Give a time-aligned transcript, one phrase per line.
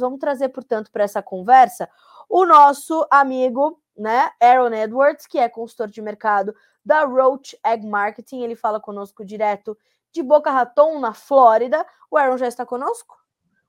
[0.00, 1.88] vamos trazer, portanto, para essa conversa
[2.30, 6.54] o nosso amigo, né, Aaron Edwards, que é consultor de mercado
[6.84, 8.42] da Roach Egg Marketing.
[8.42, 9.76] Ele fala conosco direto
[10.12, 11.84] de Boca Raton, na Flórida.
[12.08, 13.16] O Aaron já está conosco?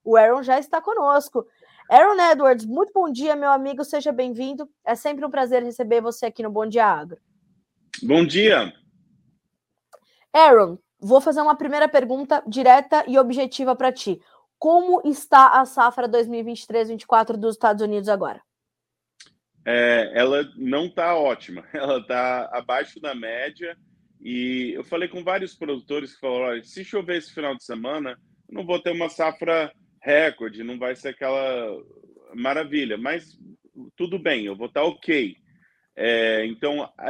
[0.03, 1.45] O Aaron já está conosco.
[1.89, 4.69] Aaron Edwards, muito bom dia, meu amigo, seja bem-vindo.
[4.85, 7.19] É sempre um prazer receber você aqui no Bom Dia Agro.
[8.03, 8.71] Bom dia.
[10.31, 14.21] Aaron, vou fazer uma primeira pergunta direta e objetiva para ti.
[14.61, 18.39] Como está a safra 2023-24 dos Estados Unidos agora?
[19.65, 23.75] É, ela não está ótima, ela está abaixo da média.
[24.21, 28.15] E eu falei com vários produtores que falaram: olha, se chover esse final de semana,
[28.47, 31.83] não vou ter uma safra recorde, não vai ser aquela
[32.35, 33.35] maravilha, mas
[33.95, 35.37] tudo bem, eu vou estar tá ok.
[35.95, 37.09] É, então, a,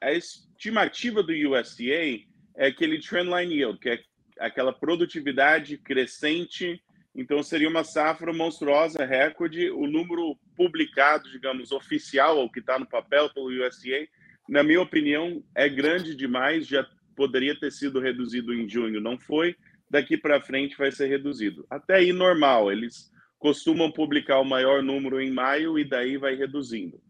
[0.00, 2.24] a estimativa do USDA
[2.56, 4.00] é aquele trendline yield, que é
[4.38, 6.82] aquela produtividade crescente.
[7.16, 9.70] Então, seria uma safra monstruosa, recorde.
[9.70, 14.06] O número publicado, digamos, oficial, ou que está no papel pelo USDA,
[14.46, 16.66] na minha opinião, é grande demais.
[16.66, 19.56] Já poderia ter sido reduzido em junho, não foi.
[19.88, 21.66] Daqui para frente vai ser reduzido.
[21.70, 22.70] Até aí, normal.
[22.70, 27.00] Eles costumam publicar o maior número em maio e daí vai reduzindo.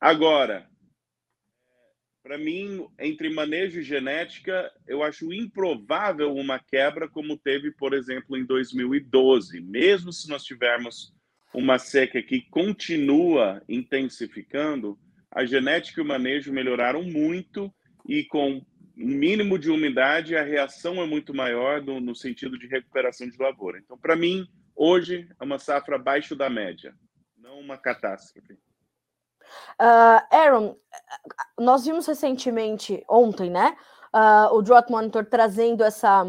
[0.00, 0.69] Agora,
[2.30, 8.36] para mim, entre manejo e genética, eu acho improvável uma quebra como teve, por exemplo,
[8.36, 9.60] em 2012.
[9.60, 11.12] Mesmo se nós tivermos
[11.52, 14.96] uma seca que continua intensificando,
[15.28, 17.68] a genética e o manejo melhoraram muito
[18.08, 18.64] e com
[18.94, 23.80] mínimo de umidade a reação é muito maior no, no sentido de recuperação de lavoura.
[23.80, 26.94] Então, para mim, hoje é uma safra abaixo da média,
[27.36, 28.56] não uma catástrofe.
[29.80, 30.76] Uh, Aaron,
[31.58, 33.76] nós vimos recentemente, ontem, né,
[34.14, 36.24] uh, o Drought Monitor trazendo essa,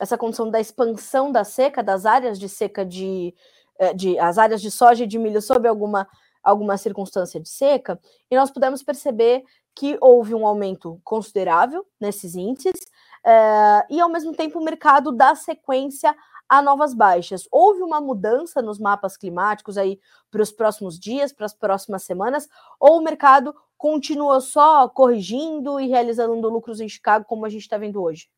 [0.00, 3.34] essa condição da expansão da seca, das áreas de seca de,
[3.78, 6.08] eh, de as áreas de soja e de milho sob alguma,
[6.42, 7.98] alguma circunstância de seca,
[8.30, 9.44] e nós pudemos perceber
[9.74, 12.80] que houve um aumento considerável nesses índices,
[13.26, 16.14] uh, e ao mesmo tempo o mercado dá sequência
[16.48, 17.48] a novas baixas.
[17.50, 19.98] Houve uma mudança nos mapas climáticos aí
[20.30, 25.88] para os próximos dias, para as próximas semanas, ou o mercado continua só corrigindo e
[25.88, 28.28] realizando lucros em Chicago, como a gente está vendo hoje?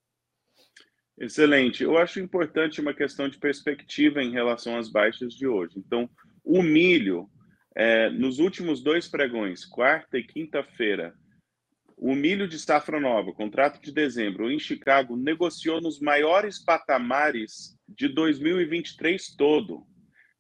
[1.19, 1.83] Excelente.
[1.83, 5.79] Eu acho importante uma questão de perspectiva em relação às baixas de hoje.
[5.79, 6.09] Então,
[6.45, 7.31] o milho,
[7.75, 11.15] é, nos últimos dois pregões, quarta e quinta-feira,
[11.97, 18.09] o milho de safra nova, contrato de dezembro, em Chicago, negociou nos maiores patamares de
[18.09, 19.87] 2023 todo.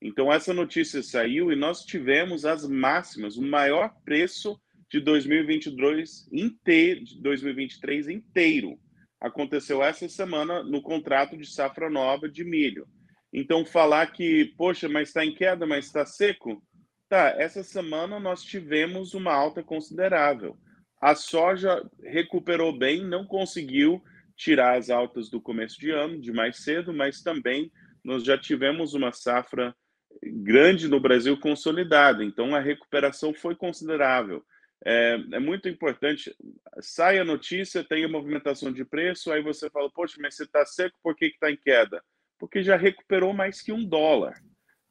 [0.01, 7.05] Então, essa notícia saiu e nós tivemos as máximas, o maior preço de 2022 inteiro,
[7.05, 8.79] de 2023 inteiro.
[9.21, 12.87] Aconteceu essa semana no contrato de safra nova de milho.
[13.33, 16.63] Então, falar que, poxa, mas está em queda, mas está seco.
[17.09, 20.57] Tá, essa semana nós tivemos uma alta considerável.
[21.01, 24.03] A soja recuperou bem, não conseguiu
[24.36, 27.72] tirar as altas do começo de ano, de mais cedo, mas também
[28.04, 29.74] nós já tivemos uma safra
[30.22, 34.44] grande no Brasil consolidada, então a recuperação foi considerável.
[34.84, 36.34] É, é, muito importante,
[36.80, 40.64] sai a notícia, tem a movimentação de preço, aí você fala, poxa, mas você está
[40.64, 42.03] seco, por que está em queda?
[42.38, 44.34] Porque já recuperou mais que um dólar.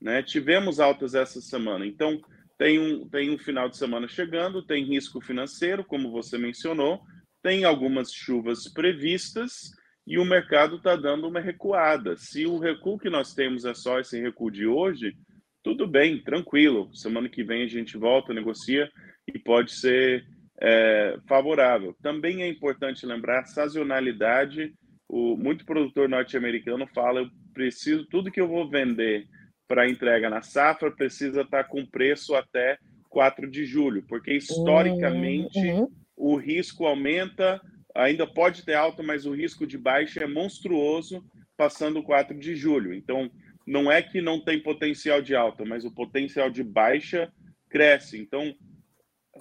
[0.02, 0.22] Né?
[0.22, 2.20] Tivemos altas essa semana, então
[2.58, 7.02] tem um, tem um final de semana chegando, tem risco financeiro, como você mencionou,
[7.46, 9.70] tem algumas chuvas previstas
[10.08, 12.18] e o mercado está dando uma recuada.
[12.18, 15.16] Se o recuo que nós temos é só esse recuo de hoje,
[15.62, 16.90] tudo bem, tranquilo.
[16.96, 18.90] Semana que vem a gente volta, negocia
[19.32, 20.26] e pode ser
[20.60, 21.96] é, favorável.
[22.02, 24.74] Também é importante lembrar a sazonalidade.
[25.08, 29.28] O, muito produtor norte-americano fala: eu preciso, tudo que eu vou vender
[29.68, 35.60] para entrega na safra precisa estar tá com preço até 4 de julho, porque historicamente.
[35.60, 37.62] Uhum o risco aumenta,
[37.94, 41.24] ainda pode ter alta, mas o risco de baixa é monstruoso
[41.58, 42.94] passando o 4 de julho.
[42.94, 43.32] Então,
[43.66, 47.32] não é que não tem potencial de alta, mas o potencial de baixa
[47.70, 48.20] cresce.
[48.20, 48.56] Então,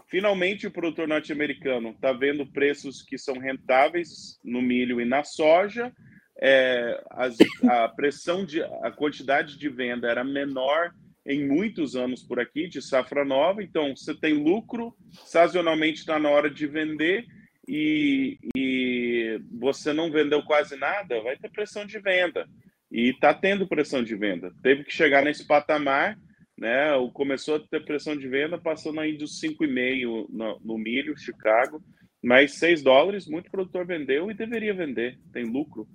[0.08, 5.92] finalmente o produtor norte-americano está vendo preços que são rentáveis no milho e na soja.
[6.40, 7.36] É, as,
[7.68, 10.92] a pressão de a quantidade de venda era menor
[11.26, 13.62] em muitos anos por aqui de safra nova.
[13.62, 17.24] Então, você tem lucro, sazonalmente está na hora de vender
[17.66, 22.46] e, e, você não vendeu quase nada, vai ter pressão de venda.
[22.92, 24.52] E está tendo pressão de venda.
[24.62, 26.18] Teve que chegar nesse patamar,
[26.56, 26.90] né?
[27.12, 31.82] Começou a ter pressão de venda, passando aí dos 5,5 no, no milho, Chicago.
[32.22, 35.18] Mas 6 dólares, muito produtor vendeu e deveria vender.
[35.32, 35.88] Tem lucro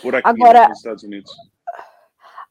[0.00, 1.30] por aqui Agora, nos Estados Unidos.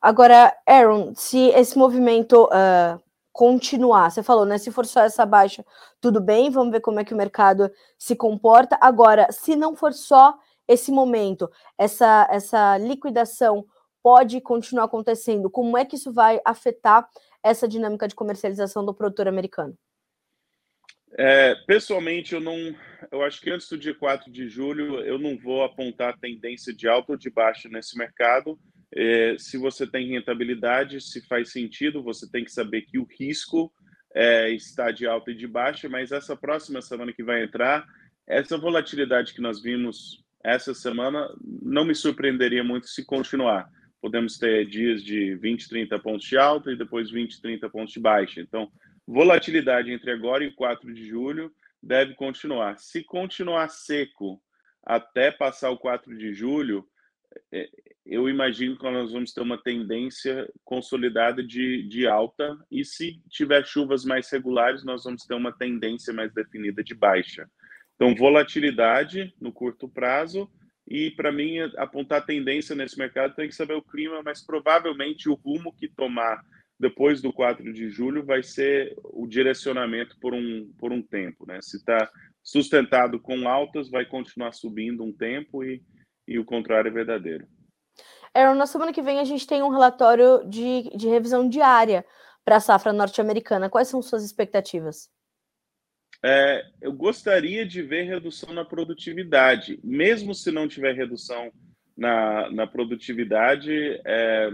[0.01, 2.99] Agora, Aaron, se esse movimento uh,
[3.31, 4.57] continuar, você falou, né?
[4.57, 5.63] Se for só essa baixa,
[5.99, 8.77] tudo bem, vamos ver como é que o mercado se comporta.
[8.81, 10.37] Agora, se não for só
[10.67, 13.65] esse momento, essa, essa liquidação
[14.01, 17.07] pode continuar acontecendo, como é que isso vai afetar
[17.43, 19.77] essa dinâmica de comercialização do produtor americano?
[21.17, 22.55] É, pessoalmente, eu não.
[23.11, 26.87] Eu acho que antes do dia 4 de julho, eu não vou apontar tendência de
[26.87, 28.57] alta ou de baixa nesse mercado.
[28.93, 33.71] É, se você tem rentabilidade, se faz sentido, você tem que saber que o risco
[34.13, 37.85] é, está de alta e de baixa, mas essa próxima semana que vai entrar,
[38.27, 41.29] essa volatilidade que nós vimos essa semana
[41.61, 43.69] não me surpreenderia muito se continuar.
[44.01, 47.99] Podemos ter dias de 20, 30 pontos de alta e depois 20, 30 pontos de
[47.99, 48.41] baixa.
[48.41, 48.71] Então,
[49.07, 51.51] volatilidade entre agora e 4 de julho
[51.81, 52.79] deve continuar.
[52.79, 54.41] Se continuar seco
[54.83, 56.87] até passar o 4 de julho,
[58.05, 63.65] eu imagino que nós vamos ter uma tendência consolidada de, de alta, e se tiver
[63.65, 67.49] chuvas mais regulares, nós vamos ter uma tendência mais definida de baixa.
[67.95, 70.49] Então, volatilidade no curto prazo,
[70.87, 75.35] e para mim, apontar tendência nesse mercado tem que saber o clima, mas provavelmente o
[75.35, 76.43] rumo que tomar
[76.79, 81.45] depois do 4 de julho vai ser o direcionamento por um, por um tempo.
[81.45, 81.59] Né?
[81.61, 82.09] Se está
[82.41, 85.83] sustentado com altas, vai continuar subindo um tempo e,
[86.31, 87.47] e o contrário é verdadeiro.
[88.33, 92.05] Aaron, na semana que vem a gente tem um relatório de, de revisão diária
[92.45, 93.69] para a safra norte-americana.
[93.69, 95.09] Quais são suas expectativas?
[96.23, 101.51] É, eu gostaria de ver redução na produtividade, mesmo se não tiver redução
[101.97, 104.51] na, na produtividade, é,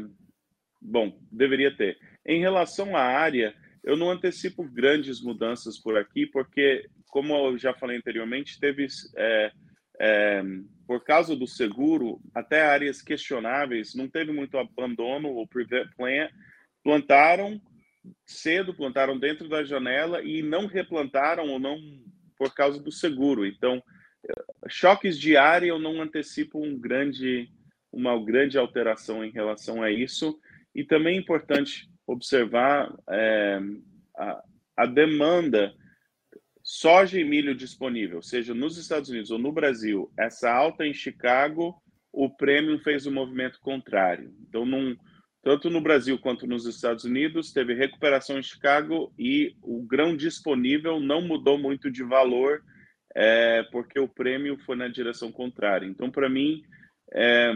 [0.81, 1.97] bom, deveria ter.
[2.25, 3.53] Em relação à área,
[3.83, 9.51] eu não antecipo grandes mudanças por aqui, porque, como eu já falei anteriormente, teve é,
[11.07, 16.29] causa do seguro, até áreas questionáveis, não teve muito abandono ou plant,
[16.83, 17.61] plantaram
[18.25, 21.77] cedo, plantaram dentro da janela e não replantaram ou não
[22.37, 23.45] por causa do seguro.
[23.45, 23.81] Então,
[24.67, 27.49] choques de área eu não antecipo um grande,
[27.89, 30.37] uma grande alteração em relação a isso.
[30.75, 33.59] E também é importante observar é,
[34.17, 34.43] a,
[34.75, 35.73] a demanda
[36.69, 41.81] soja e milho disponível, seja nos Estados Unidos ou no Brasil, essa alta em Chicago,
[42.11, 44.35] o prêmio fez um movimento contrário.
[44.41, 44.93] Então, num,
[45.41, 50.99] tanto no Brasil quanto nos Estados Unidos, teve recuperação em Chicago e o grão disponível
[50.99, 52.61] não mudou muito de valor,
[53.15, 55.85] é, porque o prêmio foi na direção contrária.
[55.85, 56.63] Então, para mim,
[57.13, 57.53] é,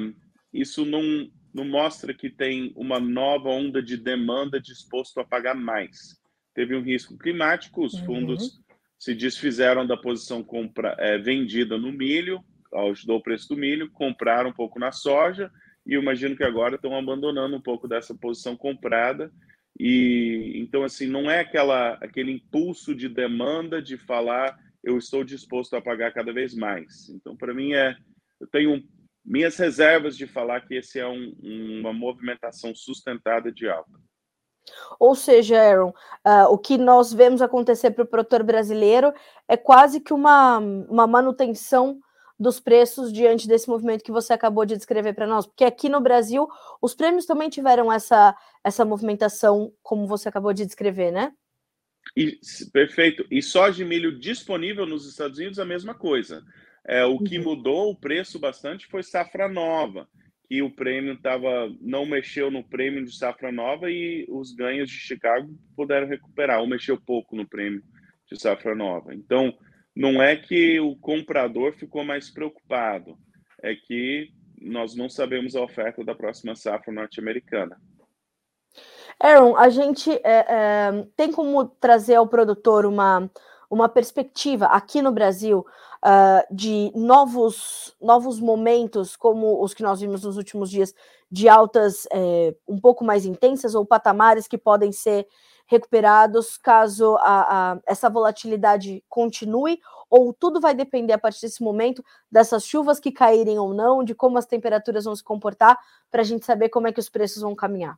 [0.54, 6.18] isso não, não mostra que tem uma nova onda de demanda disposto a pagar mais.
[6.56, 8.06] Teve um risco climático, os uhum.
[9.02, 12.40] Se desfizeram da posição compra, é, vendida no milho,
[12.72, 15.52] ajudou o preço do milho, compraram um pouco na soja,
[15.88, 19.32] e imagino que agora estão abandonando um pouco dessa posição comprada.
[19.80, 25.76] E então, assim, não é aquela, aquele impulso de demanda de falar eu estou disposto
[25.76, 27.10] a pagar cada vez mais.
[27.10, 27.98] Então, para mim, é,
[28.40, 28.84] eu tenho
[29.26, 34.00] minhas reservas de falar que esse é um, uma movimentação sustentada de alta.
[35.00, 39.14] Ou seja, Aaron, uh, o que nós vemos acontecer para o produtor brasileiro
[39.48, 42.00] é quase que uma, uma manutenção
[42.40, 46.02] dos preços diante desse movimento que você acabou de descrever para nós, porque aqui no
[46.02, 46.48] Brasil
[46.82, 51.32] os prêmios também tiveram essa, essa movimentação, como você acabou de descrever, né?
[52.18, 52.40] E,
[52.74, 53.26] perfeito.
[53.30, 56.44] E soja e milho disponível nos Estados Unidos, a mesma coisa.
[56.84, 57.44] É, o que uhum.
[57.44, 60.08] mudou o preço bastante foi safra nova
[60.52, 64.98] que o prêmio tava, não mexeu no prêmio de safra nova e os ganhos de
[64.98, 67.82] Chicago puderam recuperar, ou mexeu pouco no prêmio
[68.30, 69.16] de safra nova.
[69.16, 69.58] Então,
[69.96, 73.18] não é que o comprador ficou mais preocupado,
[73.64, 74.28] é que
[74.62, 77.80] nós não sabemos a oferta da próxima safra norte-americana.
[79.22, 83.32] Aaron, a gente é, é, tem como trazer ao produtor uma,
[83.72, 85.66] uma perspectiva aqui no Brasil
[86.04, 90.94] uh, de novos, novos momentos, como os que nós vimos nos últimos dias,
[91.32, 95.26] de altas é, um pouco mais intensas ou patamares que podem ser
[95.66, 102.04] recuperados caso a, a, essa volatilidade continue, ou tudo vai depender a partir desse momento
[102.30, 105.80] dessas chuvas que caírem ou não, de como as temperaturas vão se comportar,
[106.12, 107.98] para a gente saber como é que os preços vão caminhar?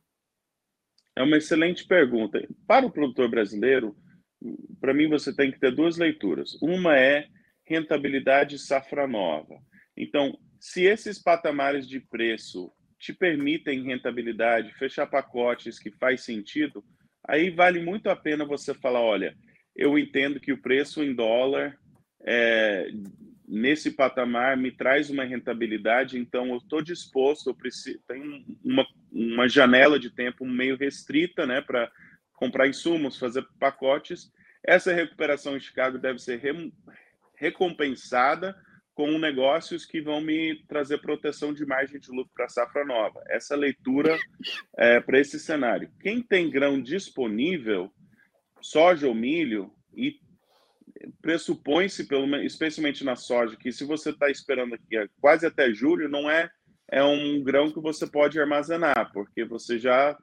[1.16, 2.40] É uma excelente pergunta.
[2.64, 3.96] Para o produtor brasileiro,
[4.80, 6.56] para mim você tem que ter duas leituras.
[6.60, 7.26] Uma é
[7.66, 9.58] rentabilidade safra nova.
[9.96, 16.84] Então, se esses patamares de preço te permitem rentabilidade, fechar pacotes que faz sentido,
[17.26, 19.36] aí vale muito a pena você falar, olha,
[19.76, 21.78] eu entendo que o preço em dólar
[22.26, 22.90] é,
[23.46, 29.48] nesse patamar me traz uma rentabilidade, então eu estou disposto, eu preciso, tenho uma, uma
[29.48, 31.90] janela de tempo meio restrita, né, para
[32.34, 34.32] comprar insumos, fazer pacotes.
[34.62, 36.72] Essa recuperação em Chicago deve ser re,
[37.36, 38.56] recompensada
[38.94, 43.22] com negócios que vão me trazer proteção de margem de lucro para a safra nova.
[43.28, 44.16] Essa leitura
[44.76, 45.90] é, para esse cenário.
[46.00, 47.92] Quem tem grão disponível,
[48.60, 50.16] soja ou milho, e
[51.20, 52.06] pressupõe-se,
[52.44, 56.48] especialmente na soja, que se você está esperando aqui quase até julho, não é,
[56.88, 60.16] é um grão que você pode armazenar, porque você já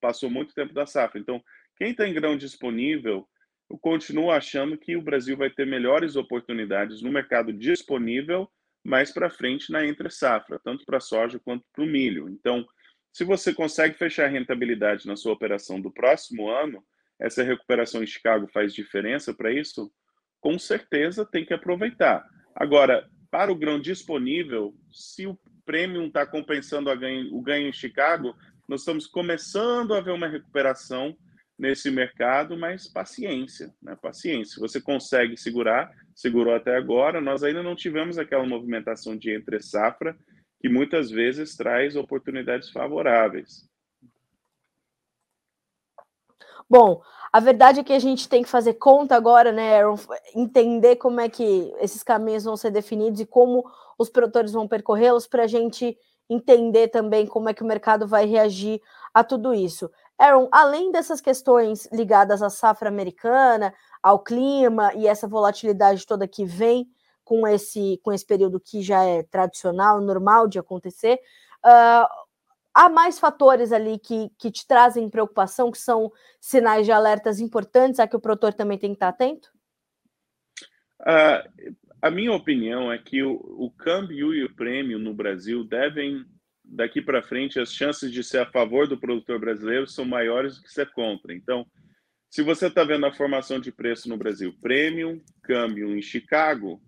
[0.00, 1.20] passou muito tempo da safra.
[1.20, 1.42] Então,
[1.76, 3.28] quem tem grão disponível,
[3.70, 8.50] eu continuo achando que o Brasil vai ter melhores oportunidades no mercado disponível
[8.84, 12.28] mais para frente na entre safra, tanto para soja quanto para o milho.
[12.28, 12.64] Então,
[13.12, 16.84] se você consegue fechar rentabilidade na sua operação do próximo ano,
[17.18, 19.90] essa recuperação em Chicago faz diferença para isso?
[20.40, 22.24] Com certeza tem que aproveitar.
[22.54, 28.36] Agora, para o grão disponível, se o premium está compensando ganho, o ganho em Chicago,
[28.68, 31.16] nós estamos começando a ver uma recuperação
[31.58, 33.96] nesse mercado, mas paciência, né?
[34.00, 34.60] Paciência.
[34.60, 37.20] Você consegue segurar, segurou até agora.
[37.20, 40.16] Nós ainda não tivemos aquela movimentação de entre safra
[40.60, 43.68] que muitas vezes traz oportunidades favoráveis.
[46.68, 47.00] Bom,
[47.32, 49.96] a verdade é que a gente tem que fazer conta agora, né, Aaron,
[50.34, 53.64] entender como é que esses caminhos vão ser definidos e como
[53.98, 55.96] os produtores vão percorrê-los para a gente
[56.28, 58.80] entender também como é que o mercado vai reagir
[59.14, 59.90] a tudo isso.
[60.18, 66.44] Aaron, além dessas questões ligadas à safra americana, ao clima e essa volatilidade toda que
[66.44, 66.88] vem
[67.24, 71.20] com esse, com esse período que já é tradicional, normal de acontecer,
[71.64, 72.08] uh,
[72.72, 77.98] há mais fatores ali que, que te trazem preocupação, que são sinais de alertas importantes
[77.98, 79.50] a que o produtor também tem que estar atento?
[81.00, 86.24] Uh, a minha opinião é que o, o câmbio e o prêmio no Brasil devem
[86.64, 90.62] daqui para frente as chances de ser a favor do produtor brasileiro são maiores do
[90.62, 91.32] que ser contra.
[91.32, 91.66] Então,
[92.28, 96.82] se você está vendo a formação de preço no Brasil, premium, câmbio em Chicago,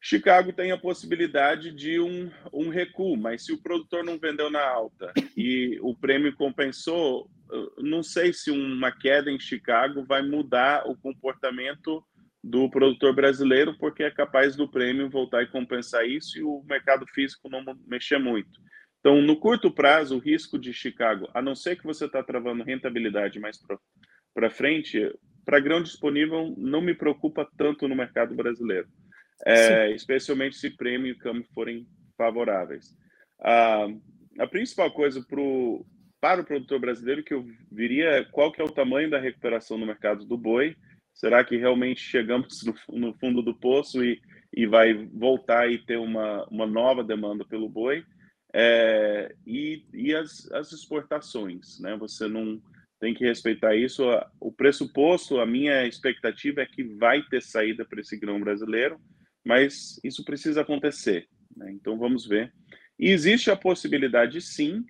[0.00, 4.64] Chicago tem a possibilidade de um, um recuo, mas se o produtor não vendeu na
[4.64, 7.28] alta e o prêmio compensou,
[7.78, 12.02] não sei se uma queda em Chicago vai mudar o comportamento
[12.42, 17.06] do produtor brasileiro, porque é capaz do prêmio voltar e compensar isso e o mercado
[17.06, 18.60] físico não mexer muito.
[19.00, 22.64] Então, no curto prazo, o risco de Chicago, a não ser que você está travando
[22.64, 23.58] rentabilidade mais
[24.34, 25.12] para frente,
[25.44, 28.88] para grão disponível, não me preocupa tanto no mercado brasileiro,
[29.46, 32.94] é, especialmente se prêmio e câmbio forem favoráveis.
[33.40, 33.86] Ah,
[34.38, 35.86] a principal coisa pro,
[36.20, 39.78] para o produtor brasileiro que eu viria é qual que é o tamanho da recuperação
[39.78, 40.76] no mercado do boi.
[41.18, 44.18] Será que realmente chegamos no, no fundo do poço e,
[44.54, 48.02] e vai voltar e ter uma, uma nova demanda pelo boi?
[48.52, 51.96] é, e, e as, as exportações, né?
[51.96, 52.60] Você não
[53.00, 54.04] tem que respeitar isso.
[54.40, 59.00] O pressuposto, a minha expectativa é que vai ter saída para esse grão brasileiro,
[59.44, 61.28] mas isso precisa acontecer.
[61.56, 61.70] Né?
[61.72, 62.52] Então vamos ver.
[62.98, 64.84] E existe a possibilidade, sim,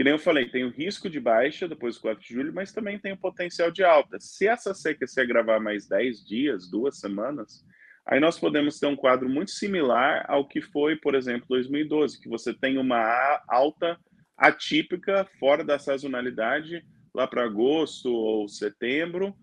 [0.00, 2.72] que nem eu falei, tem o risco de baixa depois do 4 de julho, mas
[2.72, 4.18] também tem o potencial de alta.
[4.18, 7.62] Se essa seca se agravar mais 10 dias, duas semanas,
[8.06, 12.30] Aí nós podemos ter um quadro muito similar ao que foi, por exemplo, 2012, que
[12.30, 14.00] você tem uma alta
[14.38, 16.82] atípica, fora da sazonalidade,
[17.14, 19.36] lá para agosto ou setembro,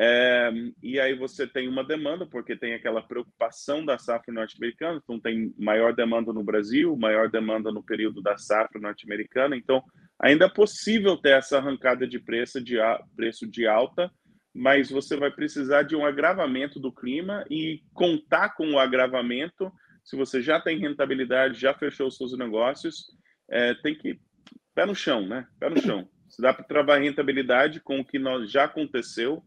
[0.00, 5.18] é, e aí você tem uma demanda, porque tem aquela preocupação da safra norte-americana, então
[5.18, 9.82] tem maior demanda no Brasil, maior demanda no período da safra norte-americana, então
[10.16, 12.76] ainda é possível ter essa arrancada de preço de,
[13.16, 14.08] preço de alta,
[14.54, 19.72] mas você vai precisar de um agravamento do clima e contar com o agravamento.
[20.04, 23.06] Se você já tem rentabilidade, já fechou seus negócios,
[23.50, 24.20] é, tem que
[24.76, 25.44] pé no chão, né?
[25.58, 26.08] Pé no chão.
[26.28, 29.42] Se dá para trabalhar rentabilidade com o que nós já aconteceu,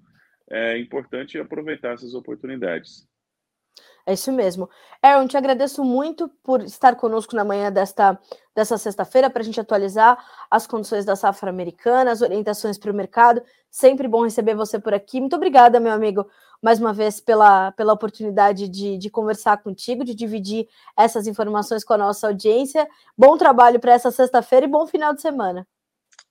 [0.51, 3.07] é importante aproveitar essas oportunidades.
[4.05, 4.69] É isso mesmo.
[5.01, 8.19] Aaron, te agradeço muito por estar conosco na manhã desta,
[8.53, 10.17] dessa sexta-feira para a gente atualizar
[10.49, 13.43] as condições da safra americana, as orientações para o mercado.
[13.69, 15.19] Sempre bom receber você por aqui.
[15.19, 16.27] Muito obrigada, meu amigo,
[16.61, 20.67] mais uma vez pela, pela oportunidade de, de conversar contigo, de dividir
[20.97, 22.87] essas informações com a nossa audiência.
[23.15, 25.67] Bom trabalho para essa sexta-feira e bom final de semana.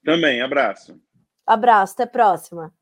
[0.03, 0.99] Também, abraço.
[1.47, 2.73] Abraço, até a próxima.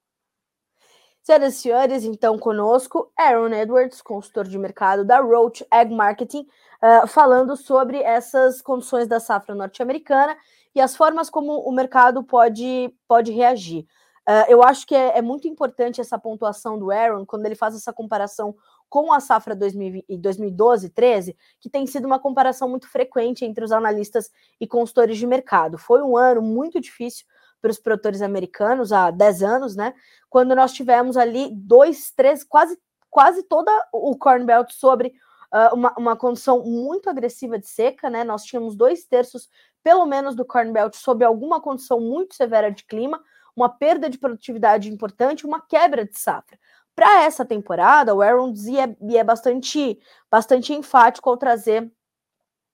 [1.29, 6.48] Senhoras e senhores, então conosco, Aaron Edwards, consultor de mercado da Roach Egg Marketing,
[6.81, 10.36] uh, falando sobre essas condições da safra norte-americana
[10.74, 13.86] e as formas como o mercado pode, pode reagir.
[14.27, 17.75] Uh, eu acho que é, é, muito importante essa pontuação do Aaron quando ele faz
[17.75, 18.55] essa comparação
[18.89, 24.31] com a safra 2012 13, que tem sido uma comparação muito frequente entre os analistas
[24.59, 25.77] e consultores de mercado.
[25.77, 27.24] Foi um ano muito difícil
[27.62, 29.94] para os produtores americanos há 10 anos, né?
[30.30, 32.78] Quando nós tivemos ali dois, três, quase,
[33.10, 35.13] quase toda o Corn Belt sobre
[35.54, 38.24] uh, uma, uma condição muito agressiva de seca, né?
[38.24, 39.50] Nós tínhamos dois terços,
[39.84, 43.22] pelo menos, do Corn Belt sob alguma condição muito severa de clima,
[43.56, 46.58] uma perda de produtividade importante, uma quebra de safra.
[46.96, 50.00] Para essa temporada, o Aaron é, é bastante,
[50.30, 51.89] bastante enfático ao trazer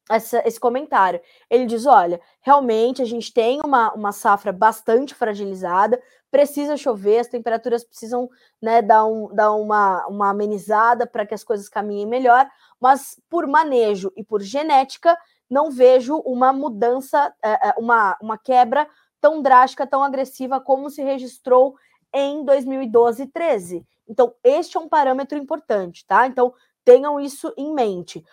[0.10, 1.20] essa, esse comentário.
[1.50, 7.28] Ele diz: olha, realmente a gente tem uma, uma safra bastante fragilizada, precisa chover, as
[7.28, 8.30] temperaturas precisam
[8.62, 12.46] né, dar, um, dar uma, uma amenizada para que as coisas caminhem melhor,
[12.80, 15.18] mas por manejo e por genética,
[15.50, 18.88] não vejo uma mudança, é, é, uma, uma quebra
[19.22, 21.76] tão drástica, tão agressiva como se registrou
[22.14, 23.88] em 2012 e 13.
[24.08, 26.28] Então, este é um parâmetro importante, tá?
[26.28, 28.26] Então, tenham isso em mente.